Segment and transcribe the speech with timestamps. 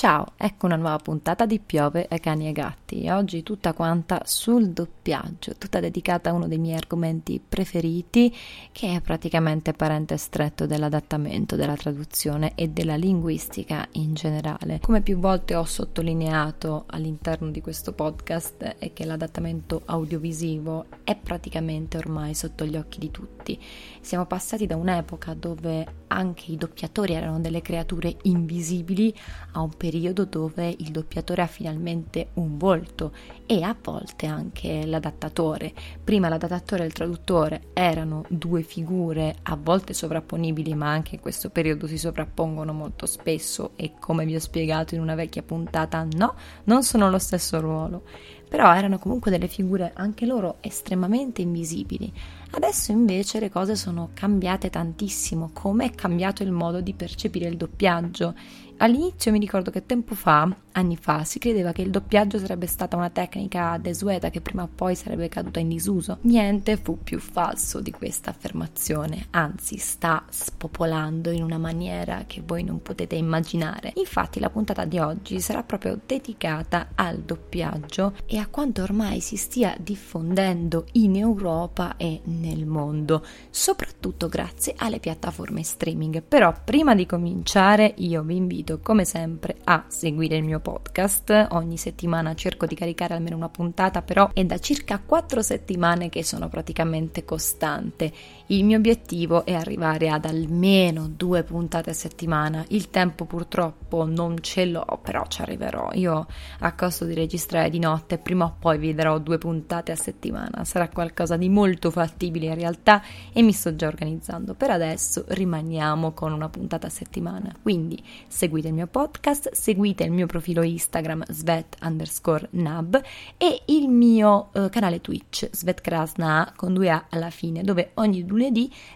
[0.00, 3.06] Ciao, ecco una nuova puntata di Piove e cani e gatti.
[3.10, 8.34] Oggi tutta quanta sul doppiaggio, tutta dedicata a uno dei miei argomenti preferiti,
[8.72, 14.80] che è praticamente parente stretto dell'adattamento, della traduzione e della linguistica in generale.
[14.80, 21.98] Come più volte ho sottolineato all'interno di questo podcast è che l'adattamento audiovisivo è praticamente
[21.98, 23.60] ormai sotto gli occhi di tutti.
[24.00, 29.14] Siamo passati da un'epoca dove anche i doppiatori erano delle creature invisibili
[29.52, 33.12] a un periodo dove il doppiatore ha finalmente un volto
[33.46, 35.72] e a volte anche l'adattatore.
[36.02, 41.50] Prima l'adattatore e il traduttore erano due figure a volte sovrapponibili, ma anche in questo
[41.50, 46.34] periodo si sovrappongono molto spesso e come vi ho spiegato in una vecchia puntata, no,
[46.64, 48.02] non sono lo stesso ruolo.
[48.48, 52.12] Però erano comunque delle figure anche loro estremamente invisibili.
[52.52, 57.56] Adesso invece le cose sono cambiate tantissimo, come è cambiato il modo di percepire il
[57.56, 58.34] doppiaggio.
[58.82, 62.96] All'inizio mi ricordo che tempo fa, anni fa, si credeva che il doppiaggio sarebbe stata
[62.96, 66.16] una tecnica desueta che prima o poi sarebbe caduta in disuso.
[66.22, 72.64] Niente fu più falso di questa affermazione, anzi sta spopolando in una maniera che voi
[72.64, 73.92] non potete immaginare.
[73.96, 79.36] Infatti la puntata di oggi sarà proprio dedicata al doppiaggio e a quanto ormai si
[79.36, 86.22] stia diffondendo in Europa e nel mondo, soprattutto grazie alle piattaforme streaming.
[86.22, 91.48] Però prima di cominciare io vi invito come sempre a seguire il mio podcast.
[91.50, 96.22] Ogni settimana cerco di caricare almeno una puntata, però è da circa 4 settimane che
[96.22, 98.12] sono praticamente costante.
[98.50, 102.64] Il mio obiettivo è arrivare ad almeno due puntate a settimana.
[102.70, 105.90] Il tempo purtroppo non ce l'ho, però ci arriverò.
[105.92, 106.26] Io
[106.58, 110.64] a costo di registrare di notte, prima o poi vi darò due puntate a settimana.
[110.64, 113.00] Sarà qualcosa di molto fattibile in realtà
[113.32, 114.54] e mi sto già organizzando.
[114.54, 117.54] Per adesso rimaniamo con una puntata a settimana.
[117.62, 123.00] Quindi seguite il mio podcast, seguite il mio profilo Instagram svet underscore nab
[123.36, 128.38] e il mio eh, canale Twitch svetkrasna con due A alla fine, dove ogni lunedì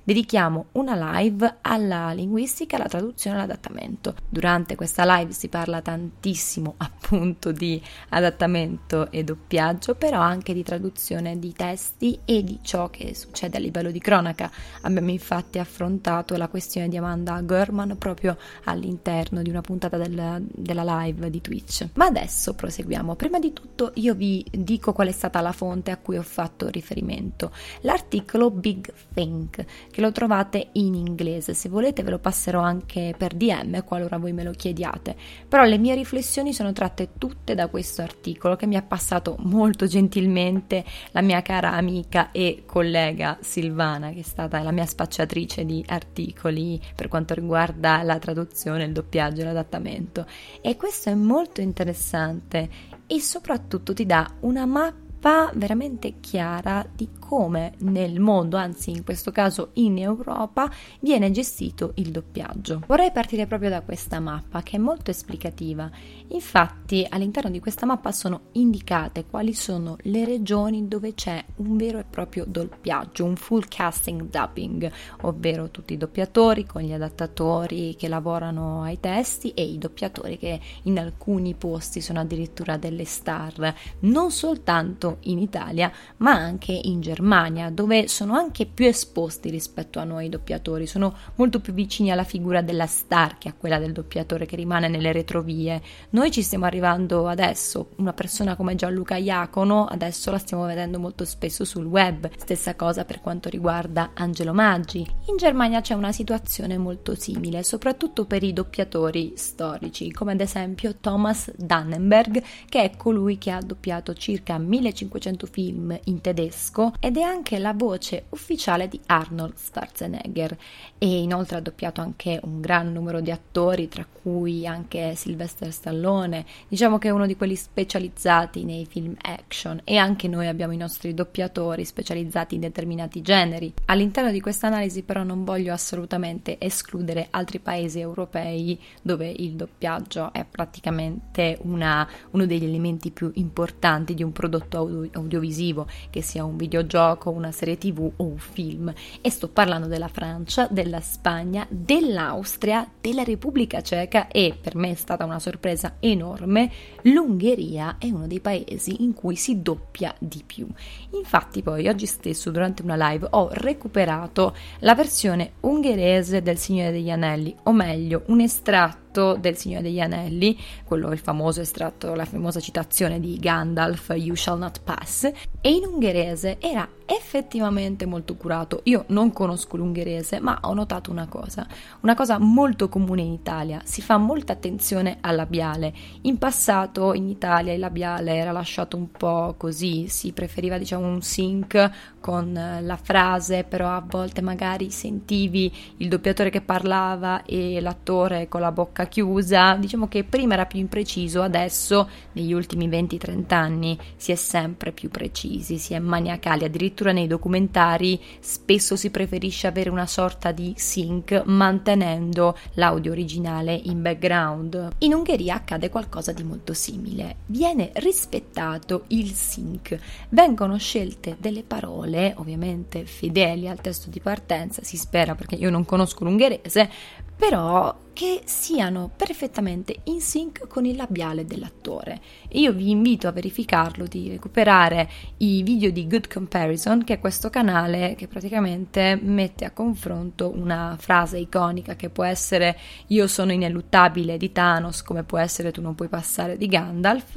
[0.02, 4.14] dedichiamo una live alla linguistica, alla traduzione e all'adattamento.
[4.28, 11.38] Durante questa live si parla tantissimo appunto di adattamento e doppiaggio, però anche di traduzione
[11.38, 14.50] di testi e di ciò che succede a livello di cronaca.
[14.82, 21.00] Abbiamo infatti affrontato la questione di Amanda Gorman proprio all'interno di una puntata del, della
[21.00, 21.88] live di Twitch.
[21.94, 23.14] Ma adesso proseguiamo.
[23.14, 26.68] Prima di tutto io vi dico qual è stata la fonte a cui ho fatto
[26.68, 27.52] riferimento.
[27.80, 28.92] L'articolo Big
[29.34, 31.54] Think, che lo trovate in inglese.
[31.54, 35.16] Se volete ve lo passerò anche per DM qualora voi me lo chiediate.
[35.48, 39.86] Però le mie riflessioni sono tratte tutte da questo articolo che mi ha passato molto
[39.86, 45.84] gentilmente la mia cara amica e collega Silvana, che è stata la mia spacciatrice di
[45.86, 50.26] articoli per quanto riguarda la traduzione, il doppiaggio e l'adattamento.
[50.60, 57.72] E questo è molto interessante e soprattutto ti dà una mappa veramente chiara di come
[57.78, 62.82] nel mondo, anzi in questo caso in Europa, viene gestito il doppiaggio.
[62.86, 65.90] Vorrei partire proprio da questa mappa che è molto esplicativa.
[66.28, 71.98] Infatti all'interno di questa mappa sono indicate quali sono le regioni dove c'è un vero
[71.98, 74.88] e proprio doppiaggio, un full casting dubbing,
[75.22, 80.60] ovvero tutti i doppiatori con gli adattatori che lavorano ai testi e i doppiatori che
[80.84, 87.22] in alcuni posti sono addirittura delle star, non soltanto in Italia ma anche in Germania
[87.24, 92.22] Germania, dove sono anche più esposti rispetto a noi doppiatori, sono molto più vicini alla
[92.22, 95.80] figura della star che a quella del doppiatore che rimane nelle retrovie.
[96.10, 101.24] Noi ci stiamo arrivando adesso, una persona come Gianluca Iacono, adesso la stiamo vedendo molto
[101.24, 102.28] spesso sul web.
[102.36, 104.98] Stessa cosa per quanto riguarda Angelo Maggi.
[105.28, 110.96] In Germania c'è una situazione molto simile, soprattutto per i doppiatori storici, come ad esempio
[111.00, 117.20] Thomas Dannenberg, che è colui che ha doppiato circa 1500 film in tedesco ed è
[117.20, 120.56] anche la voce ufficiale di Arnold Schwarzenegger
[120.96, 126.46] e inoltre ha doppiato anche un gran numero di attori, tra cui anche Sylvester Stallone.
[126.66, 130.78] Diciamo che è uno di quelli specializzati nei film action e anche noi abbiamo i
[130.78, 133.70] nostri doppiatori specializzati in determinati generi.
[133.84, 140.32] All'interno di questa analisi però non voglio assolutamente escludere altri paesi europei dove il doppiaggio
[140.32, 146.44] è praticamente una, uno degli elementi più importanti di un prodotto audio, audiovisivo, che sia
[146.44, 148.92] un videogioco, una serie tv o un film.
[149.20, 154.94] E sto parlando della Francia, della Spagna, dell'Austria, della Repubblica Ceca e per me è
[154.94, 156.70] stata una sorpresa enorme,
[157.02, 160.66] l'Ungheria è uno dei paesi in cui si doppia di più.
[161.10, 167.10] Infatti poi oggi stesso durante una live ho recuperato la versione ungherese del Signore degli
[167.10, 172.24] Anelli, o meglio un estratto estratto del Signore degli Anelli, quello il famoso estratto, la
[172.24, 175.24] famosa citazione di Gandalf, You shall not pass,
[175.60, 178.80] e in ungherese era effettivamente molto curato.
[178.84, 181.66] Io non conosco l'ungherese, ma ho notato una cosa,
[182.00, 185.92] una cosa molto comune in Italia, si fa molta attenzione al labiale.
[186.22, 191.20] In passato in Italia il labiale era lasciato un po' così, si preferiva diciamo un
[191.20, 191.90] sync
[192.20, 198.62] con la frase, però a volte magari sentivi il doppiatore che parlava e l'attore con
[198.62, 204.32] la bocca chiusa, diciamo che prima era più impreciso, adesso negli ultimi 20-30 anni si
[204.32, 210.06] è sempre più precisi, si è maniacali, addirittura nei documentari spesso si preferisce avere una
[210.06, 214.90] sorta di sync mantenendo l'audio originale in background.
[214.98, 219.98] In Ungheria accade qualcosa di molto simile, viene rispettato il sync,
[220.30, 225.84] vengono scelte delle parole ovviamente fedeli al testo di partenza, si spera perché io non
[225.84, 226.90] conosco l'ungherese,
[227.36, 232.20] però che siano perfettamente in sync con il labiale dell'attore.
[232.52, 237.50] Io vi invito a verificarlo, di recuperare i video di Good Comparison, che è questo
[237.50, 242.78] canale che praticamente mette a confronto una frase iconica che può essere
[243.08, 247.34] io sono ineluttabile di Thanos, come può essere tu non puoi passare di Gandalf,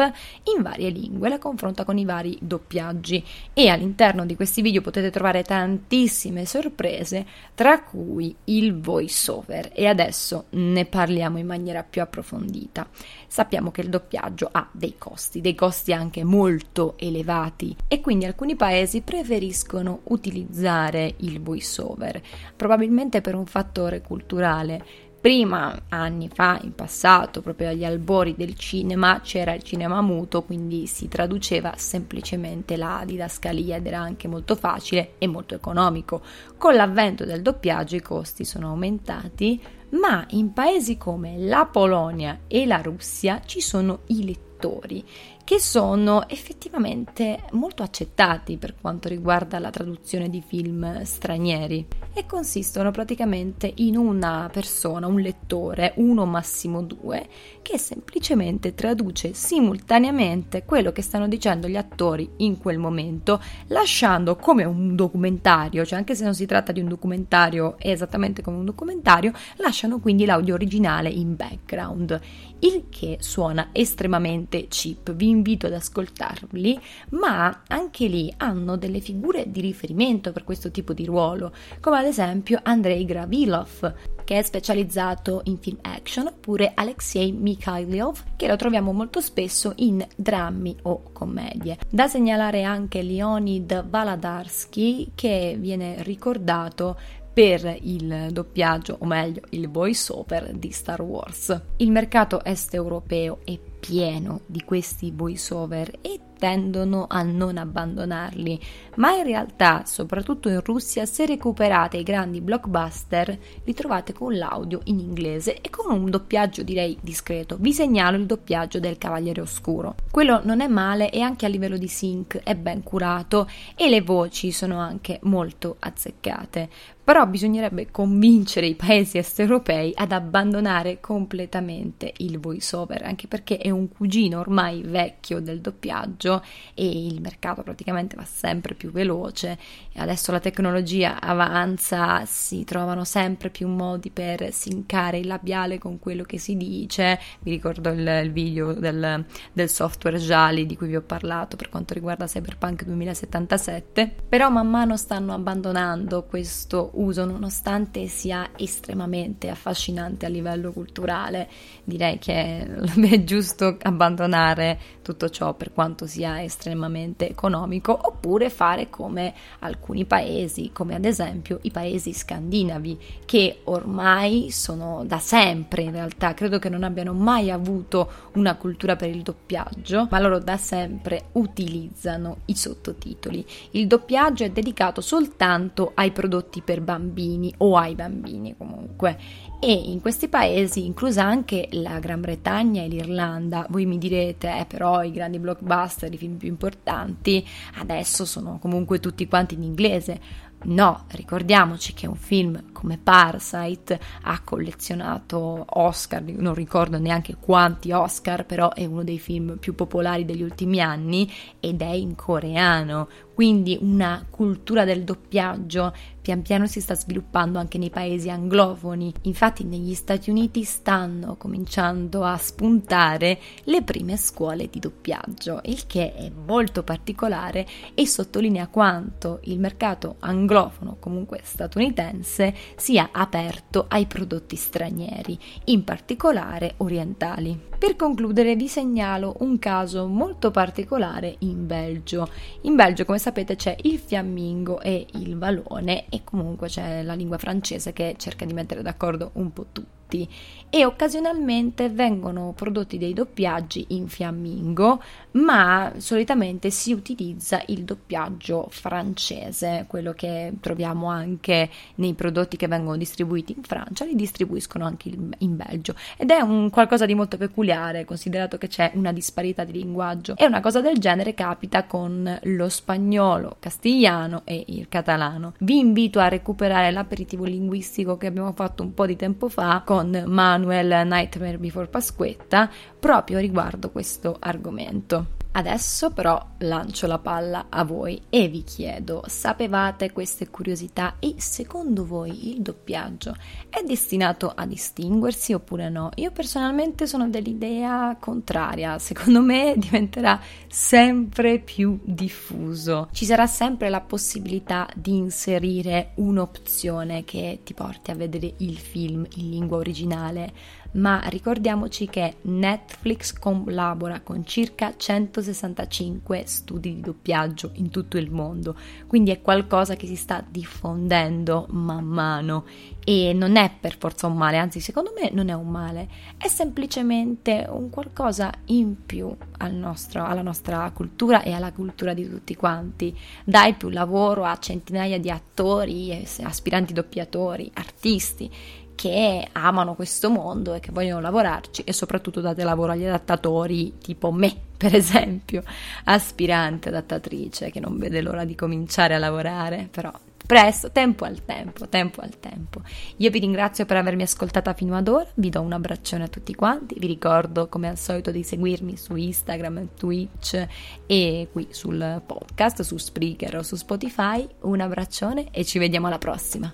[0.55, 5.09] in varie lingue, la confronta con i vari doppiaggi e all'interno di questi video potete
[5.09, 7.25] trovare tantissime sorprese,
[7.55, 9.71] tra cui il voice over.
[9.73, 12.87] E adesso ne parliamo in maniera più approfondita.
[13.27, 18.55] Sappiamo che il doppiaggio ha dei costi, dei costi anche molto elevati e quindi alcuni
[18.55, 22.21] paesi preferiscono utilizzare il voice over,
[22.55, 25.05] probabilmente per un fattore culturale.
[25.19, 30.85] Prima, anni fa, in passato, proprio agli albori del cinema, c'era il cinema muto, quindi
[30.85, 36.21] si traduceva semplicemente la didascalia ed era anche molto facile e molto economico.
[36.55, 39.59] Con l'avvento del doppiaggio i costi sono aumentati,
[39.89, 45.03] ma in paesi come la Polonia e la Russia ci sono i lettori
[45.47, 52.91] che sono effettivamente molto accettati per quanto riguarda la traduzione di film stranieri e consistono
[52.91, 57.29] praticamente in una persona, un lettore, uno massimo due,
[57.61, 64.65] che semplicemente traduce simultaneamente quello che stanno dicendo gli attori in quel momento, lasciando come
[64.65, 68.65] un documentario, cioè anche se non si tratta di un documentario, è esattamente come un
[68.65, 72.19] documentario, lasciano quindi l'audio originale in background,
[72.59, 75.13] il che suona estremamente cheap.
[75.13, 76.79] Vi invito ad ascoltarli,
[77.11, 82.05] ma anche lì hanno delle figure di riferimento per questo tipo di ruolo, come ad
[82.05, 83.93] esempio Andrei Gravilov,
[84.25, 90.05] che è specializzato in film action, oppure Alexei Mikhailov, che lo troviamo molto spesso in
[90.15, 91.77] drammi o commedie.
[91.89, 96.97] Da segnalare anche Leonid Valadarsky, che viene ricordato
[97.37, 101.61] per il doppiaggio, o meglio il voice over di Star Wars.
[101.77, 108.59] Il mercato est europeo è pieno di questi voice over e tendono a non abbandonarli,
[108.95, 114.81] ma in realtà, soprattutto in Russia, se recuperate i grandi blockbuster, li trovate con l'audio
[114.85, 117.57] in inglese e con un doppiaggio direi discreto.
[117.59, 119.95] Vi segnalo il doppiaggio del Cavaliere Oscuro.
[120.11, 124.01] Quello non è male e anche a livello di sync è ben curato e le
[124.01, 126.69] voci sono anche molto azzeccate.
[127.07, 133.55] Però bisognerebbe convincere i paesi est europei ad abbandonare completamente il voice over, anche perché
[133.57, 136.26] è un cugino ormai vecchio del doppiaggio
[136.73, 139.57] e il mercato praticamente va sempre più veloce.
[139.95, 146.23] Adesso la tecnologia avanza, si trovano sempre più modi per sincare il labiale con quello
[146.23, 147.19] che si dice.
[147.39, 151.69] Vi ricordo il, il video del, del software Jali di cui vi ho parlato per
[151.69, 160.25] quanto riguarda Cyberpunk 2077, però man mano stanno abbandonando questo uso nonostante sia estremamente affascinante
[160.25, 161.47] a livello culturale.
[161.83, 162.67] Direi che
[163.09, 170.71] è giusto abbandonare tutto ciò per quanto sia estremamente economico oppure fare come alcuni paesi,
[170.73, 176.69] come ad esempio i paesi scandinavi che ormai sono da sempre in realtà, credo che
[176.69, 182.55] non abbiano mai avuto una cultura per il doppiaggio, ma loro da sempre utilizzano i
[182.55, 183.45] sottotitoli.
[183.71, 189.19] Il doppiaggio è dedicato soltanto ai prodotti per bambini o ai bambini comunque
[189.59, 194.65] e in questi paesi, inclusa anche la Gran Bretagna e l'Irlanda, voi mi direte, eh,
[194.65, 197.45] però i grandi blockbuster, i film più importanti,
[197.79, 200.45] adesso sono comunque tutti quanti in inglese.
[200.59, 208.45] No, ricordiamoci che un film come Parasite ha collezionato Oscar, non ricordo neanche quanti Oscar,
[208.45, 213.07] però è uno dei film più popolari degli ultimi anni ed è in coreano,
[213.37, 215.93] quindi una cultura del doppiaggio
[216.27, 219.13] pian piano si sta sviluppando anche nei paesi anglofoni.
[219.21, 226.13] Infatti negli Stati Uniti stanno cominciando a spuntare le prime scuole di doppiaggio, il che
[226.13, 234.57] è molto particolare e sottolinea quanto il mercato anglofono, comunque statunitense, sia aperto ai prodotti
[234.57, 237.57] stranieri, in particolare orientali.
[237.77, 242.27] Per concludere vi segnalo un caso molto particolare in Belgio.
[242.61, 247.37] In Belgio, come sapete, c'è il fiammingo e il valone e comunque c'è la lingua
[247.37, 250.29] francese che cerca di mettere d'accordo un po' tutti tutti
[250.69, 259.85] e occasionalmente vengono prodotti dei doppiaggi in fiammingo, ma solitamente si utilizza il doppiaggio francese,
[259.87, 265.55] quello che troviamo anche nei prodotti che vengono distribuiti in Francia, li distribuiscono anche in
[265.55, 270.35] Belgio ed è un qualcosa di molto peculiare, considerato che c'è una disparità di linguaggio
[270.35, 275.53] e una cosa del genere capita con lo spagnolo, castigliano e il catalano.
[275.59, 279.96] Vi invito a recuperare l'aperitivo linguistico che abbiamo fatto un po' di tempo fa con
[279.97, 285.36] con Manuel Nightmare Before Pasquetta proprio riguardo questo argomento.
[285.57, 292.05] Adesso però lancio la palla a voi e vi chiedo, sapevate queste curiosità e secondo
[292.05, 293.35] voi il doppiaggio
[293.67, 296.11] è destinato a distinguersi oppure no?
[296.17, 303.09] Io personalmente sono dell'idea contraria, secondo me diventerà sempre più diffuso.
[303.11, 309.25] Ci sarà sempre la possibilità di inserire un'opzione che ti porti a vedere il film
[309.37, 310.53] in lingua originale
[310.93, 318.75] ma ricordiamoci che Netflix collabora con circa 165 studi di doppiaggio in tutto il mondo,
[319.07, 322.65] quindi è qualcosa che si sta diffondendo man mano.
[323.07, 326.49] E non è per forza un male, anzi secondo me non è un male, è
[326.49, 332.53] semplicemente un qualcosa in più al nostro, alla nostra cultura e alla cultura di tutti
[332.55, 338.51] quanti, dai più lavoro a centinaia di attori, aspiranti doppiatori, artisti
[338.97, 344.31] che amano questo mondo e che vogliono lavorarci e soprattutto date lavoro agli adattatori tipo
[344.31, 345.63] me, per esempio,
[346.05, 350.11] aspirante adattatrice che non vede l'ora di cominciare a lavorare, però
[350.47, 352.81] presto, tempo al tempo, tempo al tempo.
[353.17, 356.55] Io vi ringrazio per avermi ascoltata fino ad ora, vi do un abbraccione a tutti
[356.55, 360.65] quanti, vi ricordo come al solito di seguirmi su Instagram, Twitch
[361.05, 364.47] e qui sul podcast, su Spreaker o su Spotify.
[364.61, 366.73] Un abbraccione e ci vediamo alla prossima.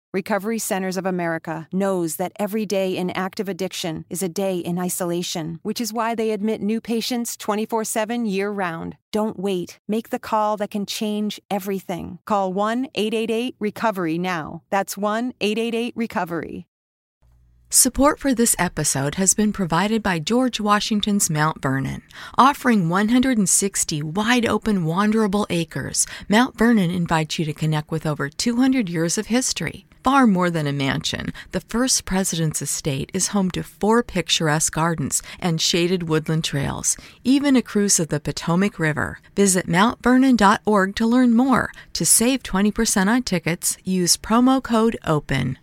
[0.13, 4.77] Recovery Centers of America knows that every day in active addiction is a day in
[4.77, 8.97] isolation, which is why they admit new patients 24 7 year round.
[9.13, 9.79] Don't wait.
[9.87, 12.19] Make the call that can change everything.
[12.25, 14.63] Call 1 888 Recovery now.
[14.69, 16.67] That's 1 888 Recovery.
[17.69, 22.01] Support for this episode has been provided by George Washington's Mount Vernon.
[22.37, 28.89] Offering 160 wide open, wanderable acres, Mount Vernon invites you to connect with over 200
[28.89, 29.85] years of history.
[30.03, 35.21] Far more than a mansion, the first president's estate is home to four picturesque gardens
[35.39, 39.19] and shaded woodland trails, even a cruise of the Potomac River.
[39.35, 41.71] Visit mountvernon.org to learn more.
[41.93, 45.59] To save 20% on tickets, use promo code OPEN.